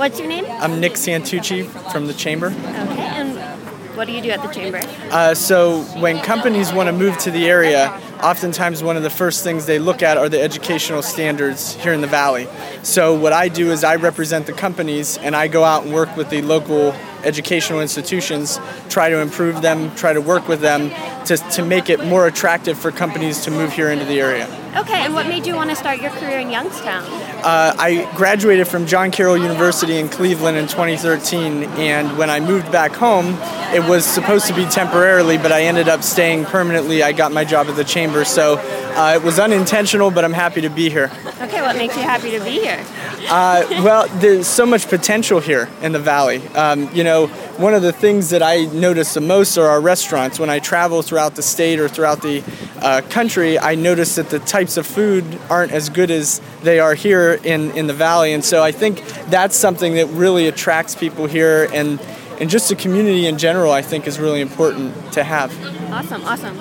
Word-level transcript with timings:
What's 0.00 0.18
your 0.18 0.28
name? 0.28 0.46
I'm 0.48 0.80
Nick 0.80 0.94
Santucci 0.94 1.66
from 1.92 2.06
the 2.06 2.14
Chamber. 2.14 2.46
Okay, 2.46 2.56
and 2.64 3.36
what 3.94 4.06
do 4.06 4.14
you 4.14 4.22
do 4.22 4.30
at 4.30 4.40
the 4.40 4.48
Chamber? 4.48 4.80
Uh, 5.10 5.34
so, 5.34 5.82
when 6.00 6.20
companies 6.20 6.72
want 6.72 6.86
to 6.86 6.92
move 6.94 7.18
to 7.18 7.30
the 7.30 7.46
area, 7.46 7.90
oftentimes 8.22 8.82
one 8.82 8.96
of 8.96 9.02
the 9.02 9.10
first 9.10 9.44
things 9.44 9.66
they 9.66 9.78
look 9.78 10.02
at 10.02 10.16
are 10.16 10.30
the 10.30 10.40
educational 10.40 11.02
standards 11.02 11.74
here 11.74 11.92
in 11.92 12.00
the 12.00 12.06
Valley. 12.06 12.48
So, 12.82 13.14
what 13.14 13.34
I 13.34 13.48
do 13.48 13.72
is 13.72 13.84
I 13.84 13.96
represent 13.96 14.46
the 14.46 14.54
companies 14.54 15.18
and 15.18 15.36
I 15.36 15.48
go 15.48 15.64
out 15.64 15.84
and 15.84 15.92
work 15.92 16.16
with 16.16 16.30
the 16.30 16.40
local 16.40 16.94
educational 17.22 17.82
institutions, 17.82 18.58
try 18.88 19.10
to 19.10 19.18
improve 19.18 19.60
them, 19.60 19.94
try 19.96 20.14
to 20.14 20.22
work 20.22 20.48
with 20.48 20.62
them 20.62 20.90
to, 21.26 21.36
to 21.36 21.64
make 21.64 21.90
it 21.90 22.04
more 22.04 22.26
attractive 22.26 22.78
for 22.78 22.90
companies 22.90 23.42
to 23.44 23.50
move 23.50 23.72
here 23.72 23.90
into 23.90 24.04
the 24.04 24.20
area. 24.20 24.46
Okay, 24.76 25.04
and 25.04 25.14
what 25.14 25.26
made 25.26 25.46
you 25.46 25.56
want 25.56 25.70
to 25.70 25.76
start 25.76 26.00
your 26.00 26.10
career 26.12 26.38
in 26.38 26.50
Youngstown? 26.50 27.02
Uh, 27.42 27.74
I 27.78 28.10
graduated 28.14 28.68
from 28.68 28.86
John 28.86 29.10
Carroll 29.10 29.36
University 29.36 29.98
in 29.98 30.08
Cleveland 30.08 30.56
in 30.56 30.66
2013, 30.66 31.64
and 31.64 32.16
when 32.16 32.30
I 32.30 32.38
moved 32.38 32.70
back 32.70 32.92
home, 32.92 33.36
it 33.74 33.88
was 33.88 34.04
supposed 34.04 34.46
to 34.46 34.54
be 34.54 34.66
temporarily, 34.66 35.38
but 35.38 35.52
I 35.52 35.62
ended 35.62 35.88
up 35.88 36.02
staying 36.02 36.44
permanently. 36.44 37.02
I 37.02 37.12
got 37.12 37.32
my 37.32 37.44
job 37.44 37.68
at 37.68 37.76
the 37.76 37.84
Chamber, 37.84 38.24
so 38.24 38.56
uh, 38.58 39.14
it 39.14 39.22
was 39.22 39.38
unintentional, 39.38 40.10
but 40.10 40.24
I'm 40.24 40.32
happy 40.32 40.60
to 40.62 40.68
be 40.68 40.90
here. 40.90 41.10
Okay, 41.40 41.62
what 41.62 41.76
makes 41.76 41.96
you 41.96 42.02
happy 42.02 42.30
to 42.32 42.42
be 42.42 42.60
here? 42.60 42.84
Uh, 43.28 43.64
well, 43.84 44.08
there's 44.18 44.46
so 44.46 44.66
much 44.66 44.88
potential 44.88 45.40
here 45.40 45.68
in 45.82 45.92
the 45.92 45.98
valley. 45.98 46.46
Um, 46.48 46.92
you 46.94 47.04
know, 47.04 47.28
one 47.58 47.74
of 47.74 47.82
the 47.82 47.92
things 47.92 48.30
that 48.30 48.42
I 48.42 48.64
notice 48.64 49.14
the 49.14 49.20
most 49.20 49.56
are 49.56 49.66
our 49.66 49.80
restaurants. 49.80 50.38
When 50.38 50.50
I 50.50 50.58
travel 50.58 51.02
throughout 51.02 51.36
the 51.36 51.42
state 51.42 51.78
or 51.78 51.88
throughout 51.88 52.22
the 52.22 52.42
uh, 52.80 53.02
country, 53.10 53.58
I 53.58 53.74
notice 53.74 54.16
that 54.16 54.30
the 54.30 54.40
types 54.40 54.76
of 54.76 54.86
food 54.86 55.38
aren't 55.48 55.72
as 55.72 55.90
good 55.90 56.10
as 56.10 56.40
they 56.62 56.80
are 56.80 56.94
here 56.94 57.38
in, 57.44 57.70
in 57.72 57.86
the 57.86 57.94
valley. 57.94 58.32
And 58.32 58.44
so 58.44 58.62
I 58.62 58.72
think 58.72 59.04
that's 59.28 59.56
something 59.56 59.94
that 59.94 60.06
really 60.06 60.48
attracts 60.48 60.94
people 60.94 61.26
here 61.26 61.68
and, 61.72 62.00
and 62.40 62.48
just 62.48 62.68
the 62.68 62.74
community 62.74 63.26
in 63.26 63.38
general, 63.38 63.70
I 63.70 63.82
think, 63.82 64.06
is 64.06 64.18
really 64.18 64.40
important 64.40 65.12
to 65.12 65.22
have. 65.22 65.52
Awesome, 65.92 66.24
awesome. 66.24 66.58